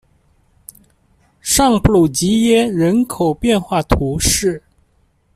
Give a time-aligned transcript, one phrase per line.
[1.41, 4.63] 尚普鲁吉耶人口变化图示